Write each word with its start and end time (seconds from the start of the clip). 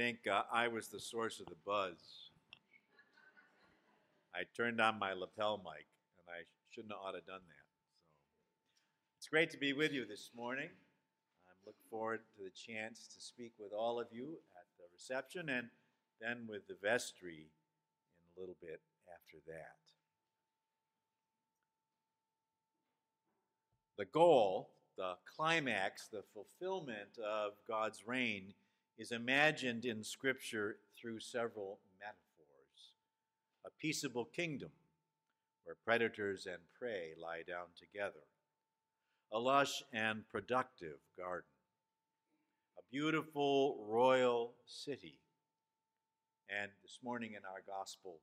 think 0.00 0.26
uh, 0.26 0.44
I 0.50 0.66
was 0.66 0.88
the 0.88 0.98
source 0.98 1.40
of 1.40 1.46
the 1.46 1.60
buzz. 1.66 2.30
I 4.34 4.44
turned 4.56 4.80
on 4.80 4.98
my 4.98 5.12
lapel 5.12 5.58
mic, 5.58 5.84
and 6.16 6.26
I 6.26 6.48
shouldn't 6.70 6.94
have 6.94 7.02
ought 7.04 7.12
to 7.12 7.20
done 7.20 7.44
that. 7.46 7.66
So 9.04 9.16
it's 9.18 9.28
great 9.28 9.50
to 9.50 9.58
be 9.58 9.74
with 9.74 9.92
you 9.92 10.06
this 10.06 10.30
morning. 10.34 10.70
I 10.70 11.52
look 11.66 11.74
forward 11.90 12.20
to 12.34 12.44
the 12.44 12.48
chance 12.48 13.08
to 13.14 13.20
speak 13.20 13.52
with 13.58 13.72
all 13.74 14.00
of 14.00 14.06
you 14.10 14.38
at 14.56 14.64
the 14.78 14.84
reception 14.90 15.50
and 15.50 15.68
then 16.18 16.46
with 16.48 16.66
the 16.66 16.76
vestry 16.80 17.50
in 18.16 18.24
a 18.38 18.40
little 18.40 18.56
bit 18.62 18.80
after 19.12 19.36
that. 19.48 19.76
The 23.98 24.06
goal, 24.06 24.70
the 24.96 25.16
climax, 25.36 26.08
the 26.10 26.24
fulfillment 26.32 27.18
of 27.22 27.52
God's 27.68 28.06
reign 28.06 28.54
is 29.00 29.12
imagined 29.12 29.86
in 29.86 30.04
Scripture 30.04 30.76
through 30.94 31.18
several 31.18 31.78
metaphors. 31.98 32.92
A 33.64 33.70
peaceable 33.80 34.26
kingdom 34.26 34.68
where 35.64 35.74
predators 35.86 36.44
and 36.44 36.58
prey 36.78 37.12
lie 37.18 37.42
down 37.48 37.68
together, 37.78 38.20
a 39.32 39.38
lush 39.38 39.82
and 39.94 40.28
productive 40.28 40.98
garden, 41.16 41.48
a 42.78 42.82
beautiful 42.92 43.82
royal 43.88 44.52
city, 44.66 45.18
and 46.50 46.70
this 46.82 46.98
morning 47.02 47.30
in 47.30 47.44
our 47.46 47.62
gospel, 47.66 48.18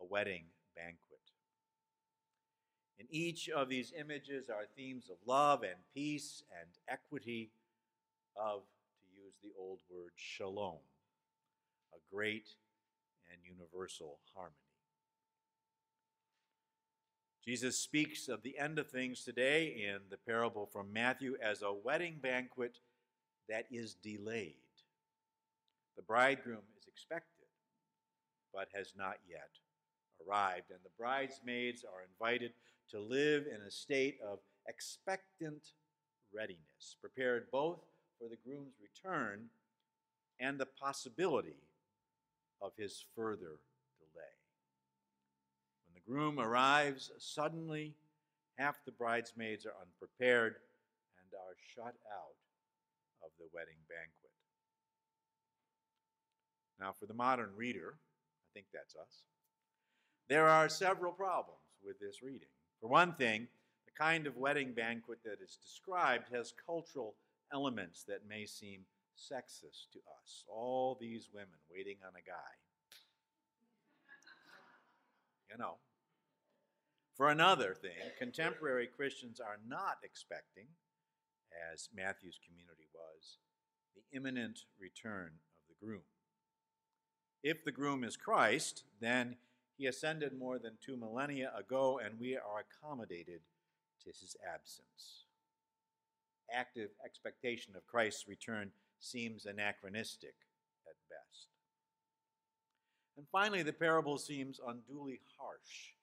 a 0.00 0.06
wedding 0.06 0.44
banquet. 0.74 1.20
In 2.98 3.06
each 3.10 3.50
of 3.50 3.68
these 3.68 3.92
images 3.98 4.48
are 4.48 4.64
themes 4.74 5.10
of 5.10 5.16
love 5.26 5.64
and 5.64 5.80
peace 5.92 6.44
and 6.58 6.70
equity, 6.88 7.50
of 8.36 8.62
use 9.34 9.52
the 9.52 9.60
old 9.60 9.78
word 9.90 10.12
shalom, 10.16 10.78
a 11.92 12.14
great 12.14 12.50
and 13.30 13.40
universal 13.44 14.18
harmony. 14.34 14.56
Jesus 17.44 17.78
speaks 17.78 18.28
of 18.28 18.42
the 18.42 18.58
end 18.58 18.78
of 18.78 18.88
things 18.88 19.22
today 19.22 19.86
in 19.86 19.98
the 20.10 20.16
parable 20.16 20.66
from 20.72 20.92
Matthew 20.92 21.36
as 21.42 21.62
a 21.62 21.72
wedding 21.72 22.18
banquet 22.22 22.78
that 23.48 23.66
is 23.70 23.94
delayed. 23.94 24.54
The 25.96 26.02
bridegroom 26.02 26.62
is 26.78 26.88
expected, 26.88 27.46
but 28.52 28.68
has 28.74 28.94
not 28.96 29.16
yet 29.28 29.50
arrived, 30.26 30.70
and 30.70 30.80
the 30.82 30.90
bridesmaids 30.98 31.84
are 31.84 32.02
invited 32.02 32.52
to 32.90 33.00
live 33.00 33.44
in 33.46 33.60
a 33.66 33.70
state 33.70 34.18
of 34.26 34.38
expectant 34.66 35.62
readiness, 36.34 36.96
prepared 37.00 37.50
both 37.52 37.80
for 38.18 38.28
the 38.28 38.36
groom's 38.44 38.74
return 38.80 39.46
and 40.40 40.58
the 40.58 40.66
possibility 40.66 41.56
of 42.60 42.72
his 42.76 43.04
further 43.14 43.58
delay. 43.98 44.34
When 45.86 45.94
the 45.94 46.10
groom 46.10 46.40
arrives 46.40 47.10
suddenly, 47.18 47.94
half 48.58 48.84
the 48.84 48.92
bridesmaids 48.92 49.66
are 49.66 49.74
unprepared 49.80 50.56
and 51.18 51.34
are 51.34 51.56
shut 51.74 51.94
out 52.12 52.36
of 53.22 53.30
the 53.38 53.46
wedding 53.52 53.78
banquet. 53.88 54.32
Now, 56.80 56.92
for 56.92 57.06
the 57.06 57.14
modern 57.14 57.50
reader, 57.56 57.94
I 57.94 58.48
think 58.52 58.66
that's 58.72 58.96
us, 58.96 59.22
there 60.28 60.48
are 60.48 60.68
several 60.68 61.12
problems 61.12 61.60
with 61.84 61.98
this 62.00 62.22
reading. 62.22 62.48
For 62.80 62.88
one 62.88 63.14
thing, 63.14 63.46
the 63.86 63.92
kind 64.02 64.26
of 64.26 64.36
wedding 64.36 64.72
banquet 64.72 65.18
that 65.24 65.38
is 65.42 65.58
described 65.62 66.26
has 66.32 66.54
cultural 66.66 67.14
elements 67.52 68.04
that 68.04 68.28
may 68.28 68.46
seem 68.46 68.80
sexist 69.16 69.90
to 69.92 70.00
us. 70.22 70.44
All 70.48 70.96
these 71.00 71.28
women 71.32 71.58
waiting 71.70 71.96
on 72.06 72.12
a 72.16 72.26
guy. 72.26 72.52
You 75.50 75.58
know. 75.58 75.76
For 77.16 77.28
another 77.28 77.74
thing, 77.74 77.92
contemporary 78.18 78.88
Christians 78.88 79.38
are 79.38 79.60
not 79.68 79.98
expecting, 80.02 80.66
as 81.72 81.88
Matthew's 81.94 82.40
community 82.44 82.88
was, 82.92 83.38
the 83.94 84.16
imminent 84.16 84.64
return 84.80 85.30
of 85.60 85.68
the 85.68 85.86
groom. 85.86 86.02
If 87.44 87.64
the 87.64 87.70
groom 87.70 88.02
is 88.02 88.16
Christ, 88.16 88.82
then 89.00 89.36
he 89.76 89.86
ascended 89.86 90.36
more 90.36 90.58
than 90.58 90.78
two 90.84 90.96
millennia 90.96 91.52
ago, 91.56 92.00
and 92.04 92.18
we 92.18 92.34
are 92.34 92.64
accommodated 92.64 93.42
to 94.02 94.08
his 94.08 94.36
absence 94.52 95.24
active 96.52 96.90
expectation 97.04 97.74
of 97.76 97.86
Christ's 97.86 98.28
return 98.28 98.70
seems 98.98 99.46
anachronistic 99.46 100.34
at 100.86 100.96
best. 101.08 101.48
And 103.16 103.26
finally, 103.30 103.62
the 103.62 103.72
parable 103.72 104.18
seems 104.18 104.60
unduly 104.66 105.20
harsh 105.38 105.94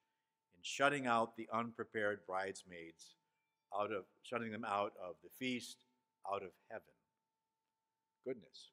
in 0.54 0.62
shutting 0.62 1.08
out 1.08 1.36
the 1.36 1.50
unprepared 1.54 2.20
bridesmaids 2.26 3.16
out 3.78 3.92
of 3.92 4.04
shutting 4.24 4.52
them 4.52 4.66
out 4.66 4.94
of 5.02 5.16
the 5.24 5.30
feast, 5.40 5.78
out 6.32 6.44
of 6.44 6.52
heaven. 6.70 6.84
Goodness, 8.26 8.72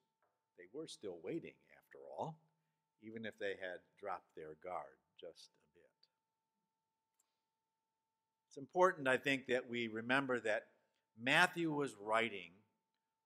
they 0.58 0.64
were 0.72 0.88
still 0.88 1.18
waiting 1.22 1.54
after 1.76 1.98
all, 2.16 2.36
even 3.02 3.24
if 3.24 3.38
they 3.38 3.54
had 3.60 3.80
dropped 3.98 4.34
their 4.36 4.56
guard 4.62 4.98
just 5.20 5.50
a 5.50 5.78
bit. 5.78 6.08
It's 8.48 8.56
important, 8.56 9.08
I 9.08 9.16
think, 9.16 9.46
that 9.46 9.68
we 9.68 9.88
remember 9.88 10.40
that 10.40 10.66
Matthew 11.20 11.72
was 11.72 11.96
writing 12.00 12.50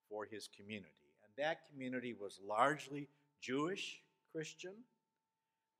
for 0.08 0.24
his 0.24 0.48
community, 0.56 0.90
and 1.24 1.44
that 1.44 1.68
community 1.70 2.14
was 2.18 2.40
largely 2.46 3.08
Jewish 3.40 4.00
Christian 4.32 4.74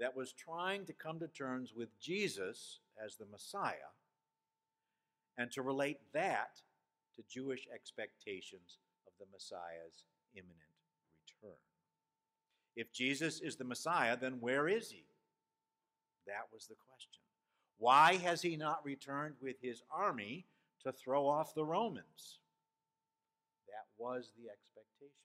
that 0.00 0.17
was 0.17 0.33
trying 0.33 0.84
to 0.87 0.93
come 0.93 1.19
to 1.21 1.28
terms 1.28 1.75
with 1.75 1.99
Jesus 2.00 2.81
as 3.03 3.17
the 3.17 3.27
Messiah 3.31 3.93
and 5.39 5.50
to 5.53 5.62
relate 5.62 5.99
that 6.12 6.61
to 7.17 7.23
Jewish 7.28 7.67
expectations 7.73 8.79
of 9.06 9.12
the 9.19 9.27
Messiah's 9.33 10.05
imminent 10.34 10.59
return. 11.43 11.56
If 12.77 12.93
Jesus 12.93 13.41
is 13.41 13.56
the 13.56 13.65
Messiah, 13.65 14.17
then 14.17 14.39
where 14.41 14.69
is 14.69 14.91
he? 14.91 15.05
That 16.27 16.49
was 16.53 16.67
the 16.67 16.75
question. 16.89 17.21
Why 17.79 18.17
has 18.17 18.43
he 18.43 18.56
not 18.56 18.84
returned 18.84 19.34
with 19.43 19.56
his 19.61 19.83
army 19.91 20.47
to 20.82 20.93
throw 20.93 21.26
off 21.26 21.54
the 21.54 21.65
Romans. 21.65 22.38
That 23.69 23.87
was 23.98 24.32
the 24.37 24.50
expectation. 24.50 25.16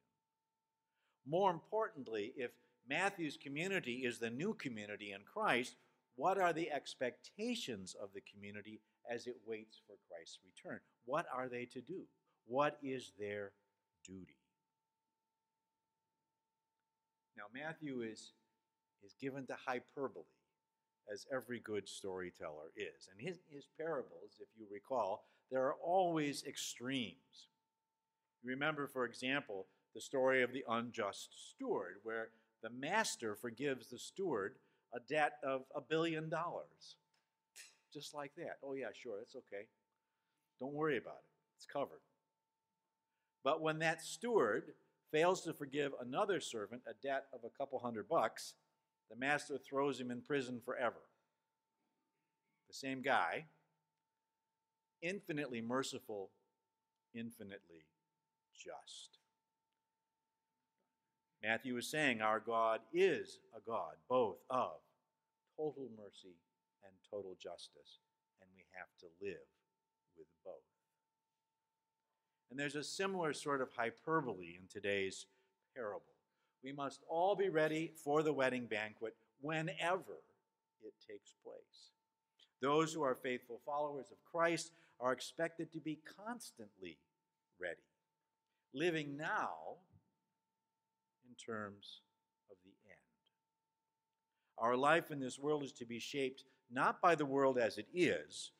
More 1.27 1.51
importantly, 1.51 2.33
if 2.37 2.51
Matthew's 2.89 3.37
community 3.37 4.03
is 4.05 4.19
the 4.19 4.29
new 4.29 4.53
community 4.53 5.11
in 5.11 5.21
Christ, 5.21 5.75
what 6.15 6.39
are 6.39 6.53
the 6.53 6.71
expectations 6.71 7.95
of 8.01 8.09
the 8.13 8.21
community 8.21 8.79
as 9.09 9.27
it 9.27 9.35
waits 9.45 9.79
for 9.85 9.95
Christ's 10.09 10.39
return? 10.45 10.79
What 11.05 11.25
are 11.33 11.47
they 11.47 11.65
to 11.65 11.81
do? 11.81 12.03
What 12.45 12.77
is 12.81 13.11
their 13.19 13.51
duty? 14.05 14.37
Now, 17.37 17.43
Matthew 17.53 18.01
is, 18.01 18.31
is 19.05 19.13
given 19.21 19.45
to 19.47 19.55
hyperbole 19.65 20.25
as 21.11 21.25
every 21.31 21.59
good 21.59 21.87
storyteller 21.87 22.71
is. 22.75 23.09
And 23.11 23.21
his, 23.21 23.37
his 23.49 23.67
parables, 23.77 24.39
if 24.39 24.47
you 24.57 24.65
recall, 24.71 25.25
there 25.51 25.63
are 25.65 25.75
always 25.75 26.43
extremes. 26.43 27.47
You 28.43 28.49
remember, 28.49 28.87
for 28.87 29.05
example, 29.05 29.67
the 29.93 30.01
story 30.01 30.43
of 30.43 30.53
the 30.53 30.63
unjust 30.69 31.29
steward, 31.51 31.97
where 32.03 32.29
the 32.61 32.69
master 32.69 33.35
forgives 33.35 33.89
the 33.89 33.99
steward 33.99 34.55
a 34.93 34.99
debt 34.99 35.33
of 35.43 35.63
a 35.75 35.81
billion 35.81 36.29
dollars. 36.29 36.95
Just 37.93 38.13
like 38.13 38.31
that. 38.37 38.57
Oh, 38.63 38.73
yeah, 38.73 38.87
sure, 38.93 39.17
that's 39.19 39.35
okay. 39.35 39.67
Don't 40.59 40.73
worry 40.73 40.97
about 40.97 41.19
it, 41.23 41.31
it's 41.55 41.65
covered. 41.65 42.01
But 43.43 43.61
when 43.61 43.79
that 43.79 44.01
steward 44.01 44.73
fails 45.11 45.41
to 45.43 45.53
forgive 45.53 45.93
another 46.01 46.39
servant 46.39 46.81
a 46.87 46.93
debt 47.01 47.25
of 47.33 47.41
a 47.43 47.57
couple 47.57 47.79
hundred 47.79 48.09
bucks, 48.09 48.53
the 49.09 49.15
master 49.15 49.57
throws 49.57 49.99
him 49.99 50.11
in 50.11 50.21
prison 50.21 50.59
forever. 50.63 51.01
The 52.67 52.73
same 52.73 53.01
guy, 53.01 53.45
infinitely 55.01 55.61
merciful, 55.61 56.31
infinitely 57.13 57.85
just. 58.53 59.19
Matthew 61.43 61.77
is 61.77 61.89
saying 61.89 62.21
our 62.21 62.39
God 62.39 62.79
is 62.93 63.39
a 63.55 63.59
God 63.69 63.93
both 64.09 64.37
of 64.49 64.81
total 65.55 65.89
mercy 65.97 66.35
and 66.83 66.93
total 67.09 67.35
justice, 67.41 67.99
and 68.41 68.49
we 68.55 68.63
have 68.73 68.89
to 68.99 69.05
live 69.21 69.47
with 70.17 70.27
both. 70.43 70.53
And 72.49 72.59
there's 72.59 72.75
a 72.75 72.83
similar 72.83 73.33
sort 73.33 73.61
of 73.61 73.69
hyperbole 73.75 74.57
in 74.59 74.67
today's 74.69 75.25
parable. 75.75 76.15
We 76.63 76.71
must 76.71 77.01
all 77.09 77.35
be 77.35 77.49
ready 77.49 77.91
for 78.03 78.23
the 78.23 78.33
wedding 78.33 78.65
banquet 78.65 79.15
whenever 79.41 80.23
it 80.83 80.93
takes 81.07 81.33
place. 81.43 81.91
Those 82.61 82.93
who 82.93 83.03
are 83.03 83.15
faithful 83.15 83.61
followers 83.65 84.07
of 84.11 84.17
Christ 84.31 84.71
are 84.99 85.13
expected 85.13 85.71
to 85.73 85.79
be 85.79 85.99
constantly 86.25 86.97
ready, 87.59 87.81
living 88.73 89.15
now 89.15 89.77
in 91.27 91.35
terms 91.35 92.01
of 92.49 92.57
the 92.63 92.71
end. 92.89 92.97
Our 94.57 94.75
life 94.75 95.11
in 95.11 95.19
this 95.19 95.37
world 95.37 95.63
is 95.63 95.71
to 95.73 95.85
be 95.85 95.99
shaped 95.99 96.43
not 96.71 96.99
by 97.01 97.15
the 97.15 97.25
world 97.25 97.57
as 97.57 97.77
it 97.77 97.87
is, 97.93 98.51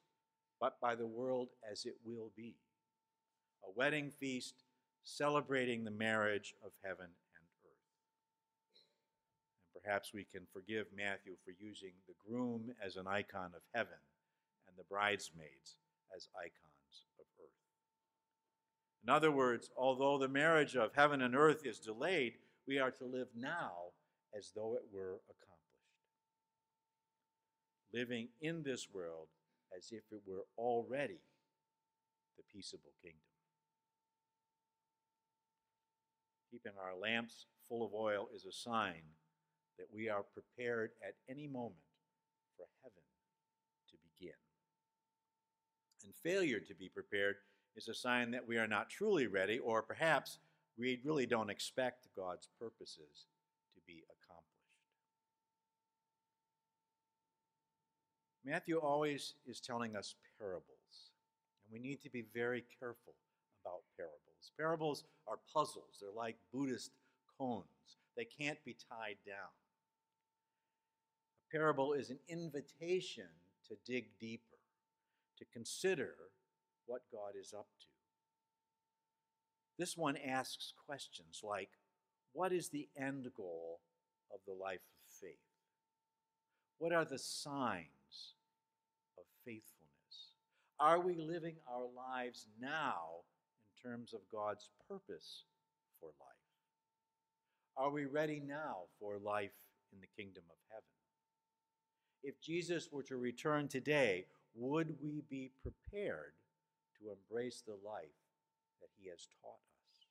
but 0.60 0.80
by 0.80 0.96
the 0.96 1.08
world 1.08 1.50
as 1.70 1.86
it 1.86 1.96
will 2.06 2.32
be. 2.36 2.56
A 3.64 3.72
wedding 3.76 4.12
feast 4.12 4.64
celebrating 5.04 5.84
the 5.84 5.92
marriage 5.92 6.54
of 6.64 6.72
heaven 6.84 7.06
and 7.06 7.10
earth. 7.10 7.37
And 7.37 7.37
perhaps 9.88 10.14
we 10.14 10.26
can 10.26 10.42
forgive 10.52 10.88
Matthew 10.96 11.34
for 11.46 11.54
using 11.60 11.94
the 12.08 12.14
groom 12.28 12.72
as 12.86 12.98
an 12.98 13.08
icon 13.08 13.52
of 13.56 13.62
heaven 13.74 14.00
and 14.68 14.76
the 14.78 14.84
bridesmaids 14.84 15.78
as 16.14 16.28
icons 16.36 17.06
of 17.18 17.26
earth. 17.40 17.48
In 19.02 19.10
other 19.10 19.32
words, 19.32 19.70
although 19.78 20.18
the 20.18 20.28
marriage 20.28 20.76
of 20.76 20.94
heaven 20.94 21.22
and 21.22 21.36
earth 21.36 21.66
is 21.66 21.80
delayed, 21.80 22.34
we 22.68 22.80
are 22.80 22.92
to 22.92 23.06
live 23.06 23.30
now 23.34 23.72
as 24.38 24.52
though 24.54 24.76
it 24.76 24.84
were 24.92 25.22
accomplished. 25.30 25.64
Living 27.94 28.28
in 28.42 28.64
this 28.64 28.90
world 28.94 29.28
as 29.78 29.92
if 29.94 30.04
it 30.12 30.22
were 30.28 30.44
already 30.58 31.22
the 32.36 32.44
peaceable 32.54 32.92
kingdom. 33.02 33.22
Keeping 36.52 36.74
our 36.78 37.00
lamps 37.00 37.46
full 37.70 37.86
of 37.86 37.94
oil 37.94 38.28
is 38.36 38.46
a 38.46 38.52
sign 38.52 39.04
that 39.78 39.88
we 39.94 40.10
are 40.10 40.24
prepared 40.34 40.92
at 41.06 41.16
any 41.30 41.48
moment 41.48 41.76
for 42.58 42.66
heaven 42.84 43.04
to 43.90 43.98
begin. 44.04 44.36
And 46.04 46.14
failure 46.16 46.60
to 46.60 46.74
be 46.74 46.90
prepared 46.90 47.36
is 47.76 47.88
a 47.88 47.94
sign 47.94 48.32
that 48.32 48.48
we 48.48 48.58
are 48.58 48.68
not 48.68 48.90
truly 48.90 49.28
ready, 49.28 49.60
or 49.60 49.82
perhaps 49.82 50.40
we 50.78 51.00
really 51.04 51.26
don't 51.26 51.50
expect 51.50 52.08
God's 52.16 52.48
purposes 52.60 53.28
to 53.76 53.82
be 53.86 54.04
accomplished. 54.10 54.48
Matthew 58.46 58.78
always 58.80 59.34
is 59.46 59.60
telling 59.60 59.96
us 59.96 60.16
parables, 60.40 61.12
and 61.66 61.74
we 61.74 61.80
need 61.86 62.02
to 62.02 62.10
be 62.10 62.26
very 62.34 62.64
careful 62.80 63.14
about 63.64 63.82
parables. 63.98 64.52
Parables 64.58 65.04
are 65.28 65.40
puzzles, 65.54 65.98
they're 66.00 66.10
like 66.16 66.38
Buddhist 66.54 66.92
koans, 67.40 67.64
they 68.16 68.26
can't 68.26 68.64
be 68.66 68.76
tied 68.90 69.18
down. 69.26 69.52
Parable 71.52 71.94
is 71.94 72.10
an 72.10 72.20
invitation 72.28 73.28
to 73.68 73.78
dig 73.86 74.08
deeper, 74.20 74.58
to 75.38 75.46
consider 75.54 76.16
what 76.86 77.02
God 77.12 77.34
is 77.40 77.54
up 77.54 77.68
to. 77.80 77.88
This 79.78 79.96
one 79.96 80.18
asks 80.18 80.74
questions 80.86 81.42
like 81.44 81.70
What 82.34 82.52
is 82.52 82.70
the 82.70 82.90
end 82.98 83.28
goal 83.36 83.80
of 84.34 84.40
the 84.46 84.54
life 84.54 84.80
of 84.80 85.14
faith? 85.22 85.38
What 86.80 86.94
are 86.94 87.06
the 87.06 87.20
signs 87.20 88.36
of 89.18 89.24
faithfulness? 89.46 90.36
Are 90.80 91.00
we 91.00 91.16
living 91.16 91.56
our 91.72 91.88
lives 91.96 92.48
now 92.60 93.24
in 93.62 93.90
terms 93.90 94.14
of 94.14 94.20
God's 94.32 94.70
purpose 94.90 95.44
for 96.00 96.10
life? 96.20 96.38
Are 97.78 97.92
we 97.92 98.06
ready 98.06 98.42
now 98.46 98.84
for 99.00 99.18
life 99.18 99.52
in 99.94 100.00
the 100.02 100.08
kingdom 100.22 100.44
of 100.50 100.58
heaven? 100.70 100.84
If 102.24 102.40
Jesus 102.42 102.90
were 102.92 103.04
to 103.04 103.18
return 103.18 103.68
today, 103.68 104.26
would 104.56 104.96
we 105.02 105.24
be 105.30 105.52
prepared 105.62 106.34
to 107.00 107.12
embrace 107.12 107.64
the 107.66 107.78
life 107.86 108.16
that 108.82 108.90
he 109.00 109.10
has 109.10 109.28
taught 109.42 109.52
us. 109.52 110.08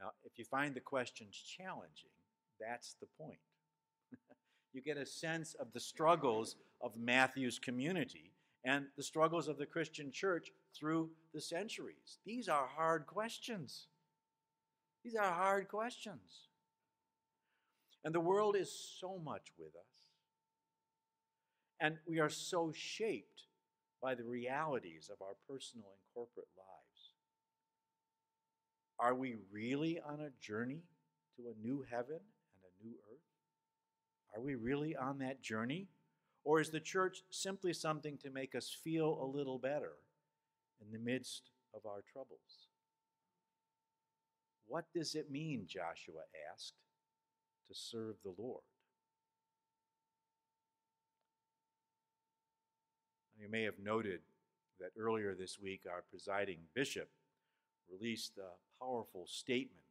Now, 0.00 0.10
if 0.24 0.38
you 0.38 0.44
find 0.44 0.74
the 0.74 0.80
questions 0.80 1.36
challenging, 1.36 2.10
that's 2.60 2.94
the 3.00 3.06
point. 3.18 3.38
you 4.72 4.80
get 4.80 4.96
a 4.96 5.06
sense 5.06 5.54
of 5.54 5.72
the 5.72 5.80
struggles 5.80 6.56
of 6.80 6.96
Matthew's 6.96 7.58
community 7.58 8.32
and 8.64 8.86
the 8.96 9.02
struggles 9.02 9.48
of 9.48 9.58
the 9.58 9.66
Christian 9.66 10.10
church 10.12 10.50
through 10.76 11.10
the 11.34 11.40
centuries. 11.40 12.18
These 12.24 12.48
are 12.48 12.66
hard 12.66 13.06
questions. 13.06 13.86
These 15.04 15.16
are 15.16 15.32
hard 15.32 15.68
questions. 15.68 16.48
And 18.04 18.14
the 18.14 18.20
world 18.20 18.56
is 18.56 18.72
so 19.00 19.20
much 19.24 19.52
with 19.58 19.74
us. 19.76 19.92
And 21.80 21.96
we 22.06 22.20
are 22.20 22.28
so 22.28 22.72
shaped 22.74 23.46
by 24.00 24.14
the 24.14 24.24
realities 24.24 25.10
of 25.12 25.22
our 25.22 25.34
personal 25.48 25.86
and 25.86 26.14
corporate 26.14 26.48
lives. 26.56 27.12
Are 28.98 29.14
we 29.14 29.36
really 29.52 30.00
on 30.00 30.20
a 30.20 30.30
journey 30.40 30.82
to 31.36 31.48
a 31.48 31.66
new 31.66 31.84
heaven 31.88 32.18
and 32.18 32.64
a 32.64 32.84
new 32.84 32.94
earth? 33.12 33.22
Are 34.34 34.40
we 34.40 34.54
really 34.54 34.96
on 34.96 35.18
that 35.18 35.42
journey? 35.42 35.88
Or 36.44 36.60
is 36.60 36.70
the 36.70 36.80
church 36.80 37.22
simply 37.30 37.72
something 37.72 38.18
to 38.18 38.30
make 38.30 38.54
us 38.54 38.76
feel 38.82 39.18
a 39.20 39.26
little 39.26 39.58
better 39.58 39.92
in 40.80 40.90
the 40.92 40.98
midst 40.98 41.50
of 41.74 41.86
our 41.86 42.02
troubles? 42.12 42.68
What 44.66 44.86
does 44.94 45.14
it 45.14 45.30
mean, 45.30 45.66
Joshua 45.68 46.22
asked, 46.52 46.74
to 47.68 47.74
serve 47.74 48.16
the 48.24 48.34
Lord? 48.36 48.62
You 53.38 53.48
may 53.50 53.64
have 53.64 53.78
noted 53.82 54.20
that 54.78 54.90
earlier 54.96 55.34
this 55.34 55.58
week 55.60 55.82
our 55.90 56.04
presiding 56.10 56.58
bishop 56.74 57.08
released 57.90 58.38
a 58.38 58.82
powerful 58.84 59.26
statement 59.26 59.84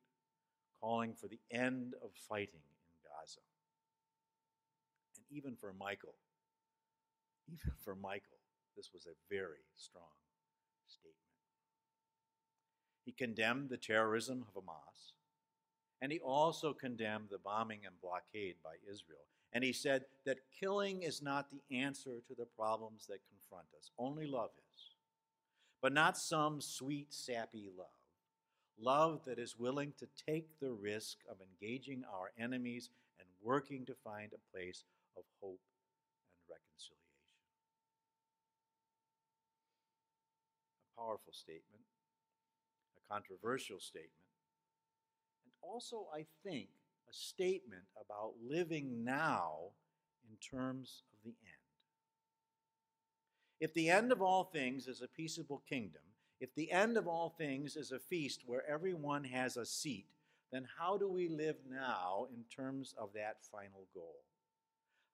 calling 0.80 1.14
for 1.14 1.28
the 1.28 1.40
end 1.52 1.94
of 2.04 2.12
fighting 2.28 2.62
in 2.64 3.04
Gaza. 3.04 3.42
And 5.18 5.38
even 5.38 5.56
for 5.56 5.74
Michael, 5.74 6.16
even 7.52 7.74
for 7.84 7.96
Michael, 7.96 8.40
this 8.76 8.92
was 8.94 9.06
a 9.06 9.16
very 9.30 9.66
strong 9.76 10.16
statement. 10.88 11.16
He 13.06 13.12
condemned 13.12 13.70
the 13.70 13.78
terrorism 13.78 14.46
of 14.48 14.64
Hamas, 14.64 15.14
and 16.02 16.12
he 16.12 16.20
also 16.20 16.74
condemned 16.74 17.28
the 17.30 17.38
bombing 17.38 17.82
and 17.86 18.00
blockade 18.02 18.56
by 18.64 18.76
Israel 18.90 19.26
and 19.54 19.64
he 19.64 19.74
said 19.74 20.06
that 20.26 20.40
killing 20.60 21.04
is 21.04 21.22
not 21.22 21.50
the 21.50 21.62
answer 21.76 22.22
to 22.28 22.36
the 22.36 22.46
problems 22.58 23.06
that 23.08 23.20
confront 23.28 23.68
us, 23.78 23.92
only 23.98 24.26
love 24.26 24.52
is. 24.74 24.96
But 25.82 25.94
not 25.94 26.18
some 26.18 26.62
sweet, 26.62 27.14
sappy 27.14 27.70
love. 27.78 27.88
Love 28.80 29.22
that 29.26 29.40
is 29.40 29.58
willing 29.58 29.94
to 30.00 30.08
take 30.28 30.48
the 30.60 30.72
risk 30.72 31.18
of 31.30 31.38
engaging 31.42 32.04
our 32.12 32.32
enemies 32.40 32.90
and 33.20 33.28
working 33.44 33.86
to 33.86 33.94
find 34.04 34.32
a 34.32 34.56
place 34.56 34.86
of 35.18 35.24
hope 35.42 35.60
and 35.60 36.56
reconciliation. 36.56 36.96
A 40.96 41.02
powerful 41.02 41.34
statement, 41.34 41.84
a 42.96 43.14
controversial 43.14 43.80
statement, 43.80 44.31
also, 45.62 46.08
I 46.14 46.26
think, 46.44 46.70
a 47.10 47.14
statement 47.14 47.84
about 48.00 48.34
living 48.42 49.04
now 49.04 49.72
in 50.30 50.38
terms 50.38 51.04
of 51.14 51.20
the 51.24 51.30
end. 51.30 51.62
If 53.60 53.74
the 53.74 53.90
end 53.90 54.12
of 54.12 54.22
all 54.22 54.44
things 54.44 54.88
is 54.88 55.02
a 55.02 55.08
peaceable 55.08 55.62
kingdom, 55.70 56.02
if 56.40 56.54
the 56.56 56.72
end 56.72 56.98
of 56.98 57.08
all 57.08 57.30
things 57.30 57.76
is 57.76 57.92
a 57.92 58.00
feast 58.00 58.42
where 58.48 58.68
everyone 58.68 59.24
has 59.26 59.58
a 59.58 59.66
seat, 59.66 60.08
then 60.52 60.68
how 60.80 60.98
do 60.98 61.08
we 61.08 61.30
live 61.30 61.58
now 61.70 62.26
in 62.34 62.44
terms 62.54 62.96
of 62.98 63.10
that 63.14 63.38
final 63.52 63.86
goal? 63.94 64.16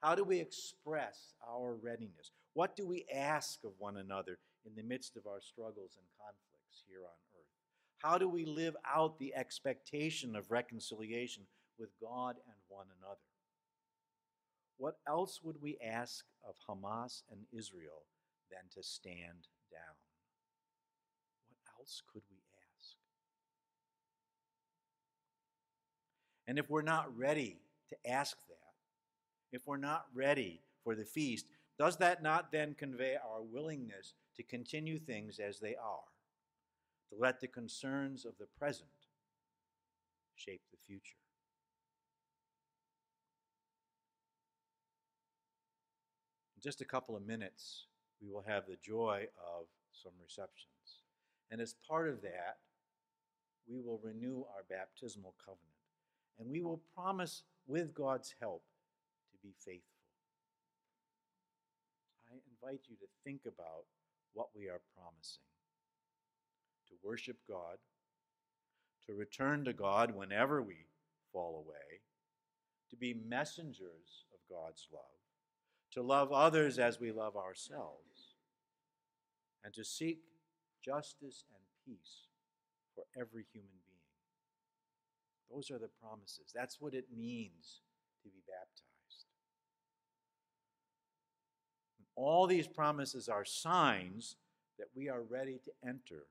How 0.01 0.15
do 0.15 0.23
we 0.23 0.39
express 0.39 1.33
our 1.47 1.73
readiness? 1.73 2.31
What 2.53 2.75
do 2.75 2.87
we 2.87 3.05
ask 3.13 3.63
of 3.63 3.71
one 3.77 3.97
another 3.97 4.37
in 4.65 4.73
the 4.75 4.83
midst 4.83 5.17
of 5.17 5.27
our 5.27 5.41
struggles 5.41 5.97
and 5.97 6.07
conflicts 6.17 6.83
here 6.87 7.01
on 7.01 7.05
earth? 7.05 7.26
How 7.99 8.17
do 8.17 8.29
we 8.29 8.45
live 8.45 8.75
out 8.85 9.19
the 9.19 9.33
expectation 9.35 10.35
of 10.35 10.51
reconciliation 10.51 11.43
with 11.77 11.89
God 12.01 12.35
and 12.45 12.55
one 12.67 12.87
another. 12.99 13.19
What 14.77 14.97
else 15.07 15.39
would 15.43 15.61
we 15.61 15.77
ask 15.83 16.25
of 16.47 16.55
Hamas 16.67 17.23
and 17.31 17.41
Israel 17.51 18.05
than 18.51 18.69
to 18.75 18.83
stand 18.83 19.47
down? 19.71 19.95
What 21.47 21.79
else 21.79 22.01
could 22.11 22.23
we 22.29 22.37
ask? 22.37 22.95
And 26.47 26.59
if 26.59 26.69
we're 26.69 26.81
not 26.81 27.15
ready 27.17 27.57
to 27.89 28.09
ask 28.09 28.37
that, 28.47 29.55
if 29.55 29.65
we're 29.65 29.77
not 29.77 30.05
ready 30.13 30.61
for 30.83 30.95
the 30.95 31.05
feast, 31.05 31.45
does 31.79 31.97
that 31.97 32.23
not 32.23 32.51
then 32.51 32.75
convey 32.77 33.15
our 33.15 33.41
willingness 33.41 34.13
to 34.35 34.43
continue 34.43 34.99
things 34.99 35.39
as 35.39 35.59
they 35.59 35.75
are, 35.75 36.05
to 37.09 37.15
let 37.19 37.39
the 37.39 37.47
concerns 37.47 38.25
of 38.25 38.33
the 38.39 38.47
present 38.57 38.89
shape 40.35 40.61
the 40.71 40.77
future? 40.85 41.17
In 46.55 46.61
just 46.61 46.81
a 46.81 46.85
couple 46.85 47.15
of 47.15 47.25
minutes, 47.25 47.85
we 48.21 48.29
will 48.29 48.43
have 48.47 48.65
the 48.65 48.77
joy 48.83 49.27
of 49.37 49.67
some 49.91 50.13
receptions. 50.21 51.03
And 51.51 51.61
as 51.61 51.75
part 51.87 52.09
of 52.09 52.21
that, 52.21 52.57
we 53.67 53.79
will 53.79 53.99
renew 54.03 54.43
our 54.55 54.63
baptismal 54.69 55.35
covenant 55.43 55.67
and 56.39 56.49
we 56.49 56.61
will 56.61 56.81
promise, 56.95 57.43
with 57.65 57.93
God's 57.93 58.33
help, 58.39 58.63
to 59.31 59.37
be 59.43 59.53
faithful. 59.57 59.81
I 62.31 62.37
invite 62.53 62.81
you 62.87 62.95
to 62.97 63.07
think 63.23 63.41
about 63.45 63.85
what 64.33 64.49
we 64.55 64.67
are 64.67 64.81
promising 64.95 65.41
to 66.89 66.95
worship 67.03 67.37
God, 67.47 67.77
to 69.05 69.13
return 69.13 69.65
to 69.65 69.73
God 69.73 70.15
whenever 70.15 70.61
we 70.61 70.85
fall 71.31 71.63
away, 71.65 72.01
to 72.89 72.95
be 72.95 73.13
messengers 73.27 74.25
of 74.33 74.39
God's 74.49 74.87
love, 74.91 75.01
to 75.91 76.01
love 76.01 76.31
others 76.31 76.79
as 76.79 76.99
we 76.99 77.11
love 77.11 77.35
ourselves, 77.35 78.35
and 79.63 79.73
to 79.73 79.83
seek 79.83 80.19
justice 80.83 81.43
and 81.53 81.63
peace 81.85 82.27
for 82.95 83.03
every 83.19 83.45
human 83.51 83.69
being. 83.69 83.97
Those 85.51 85.71
are 85.71 85.79
the 85.79 85.89
promises. 86.01 86.51
That's 86.53 86.79
what 86.79 86.93
it 86.93 87.05
means 87.15 87.81
to 88.23 88.29
be 88.29 88.41
baptized. 88.47 89.25
All 92.15 92.47
these 92.47 92.67
promises 92.67 93.29
are 93.29 93.45
signs 93.45 94.37
that 94.79 94.87
we 94.95 95.07
are 95.07 95.21
ready 95.21 95.59
to 95.63 95.71
enter 95.87 96.23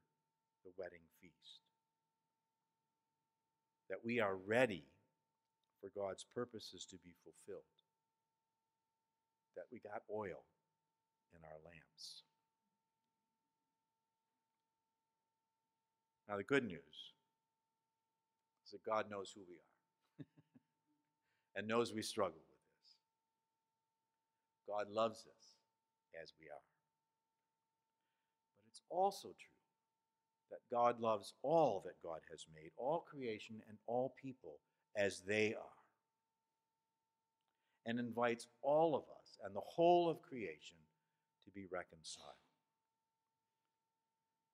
the 0.67 0.75
wedding 0.77 1.07
feast. 1.23 1.63
That 3.89 4.05
we 4.05 4.19
are 4.19 4.35
ready 4.35 4.85
for 5.81 5.91
God's 5.95 6.27
purposes 6.35 6.85
to 6.91 6.97
be 7.05 7.15
fulfilled. 7.23 7.63
That 9.55 9.71
we 9.71 9.79
got 9.79 10.03
oil 10.13 10.43
in 11.33 11.41
our 11.45 11.59
lamps. 11.65 12.25
Now, 16.29 16.37
the 16.37 16.43
good 16.43 16.65
news 16.65 17.15
is 18.65 18.73
that 18.73 18.85
God 18.85 19.09
knows 19.09 19.33
who 19.33 19.43
we 19.49 19.55
are 19.55 20.27
and 21.57 21.69
knows 21.69 21.95
we 21.95 22.03
struggle 22.03 22.41
with 22.51 22.59
this. 22.83 22.97
God 24.67 24.91
loves 24.93 25.21
us 25.21 25.55
as 26.21 26.33
we 26.41 26.47
are. 26.47 26.67
But 28.59 28.67
it's 28.69 28.83
also 28.91 29.29
true 29.29 29.56
that 30.51 30.61
God 30.71 31.01
loves 31.01 31.35
all 31.43 31.83
that 31.85 32.03
God 32.03 32.21
has 32.31 32.47
made, 32.55 32.71
all 32.77 33.01
creation 33.01 33.63
and 33.69 33.79
all 33.87 34.15
people 34.21 34.59
as 34.97 35.21
they 35.21 35.55
are, 35.55 35.63
and 37.85 37.99
invites 37.99 38.49
all 38.63 38.95
of 38.95 39.03
us 39.03 39.39
and 39.45 39.55
the 39.55 39.61
whole 39.61 40.09
of 40.09 40.23
creation 40.23 40.77
to 41.45 41.51
be 41.51 41.67
reconciled. 41.71 42.27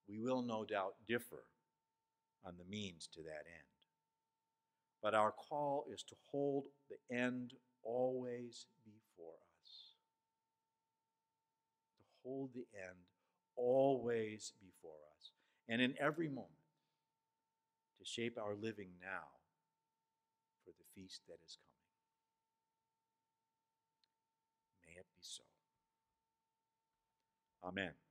We 0.09 0.19
will 0.19 0.43
no 0.43 0.65
doubt 0.65 0.95
differ 1.09 1.45
on 2.45 2.55
the 2.59 2.71
means 2.71 3.09
to 3.15 3.23
that 3.23 3.47
end. 3.47 3.69
But 5.03 5.15
our 5.15 5.33
call 5.33 5.87
is 5.93 6.03
to 6.05 6.15
hold 6.31 6.65
the 6.91 7.17
end 7.17 7.55
always 7.83 8.67
before 8.85 9.35
us. 9.63 9.95
To 11.99 12.05
hold 12.23 12.51
the 12.55 12.67
end 12.77 12.99
always 13.57 14.53
before 14.61 14.99
us. 15.17 15.31
And 15.69 15.81
in 15.81 15.95
every 16.01 16.29
moment, 16.29 16.51
to 17.99 18.05
shape 18.05 18.37
our 18.39 18.55
living 18.55 18.91
now 19.01 19.29
for 20.65 20.73
the 20.73 20.85
feast 20.95 21.23
that 21.29 21.39
is 21.47 21.57
coming. 21.57 21.73
May 24.87 25.01
it 25.01 25.07
be 25.15 25.21
so. 25.23 25.43
Amen. 27.65 28.02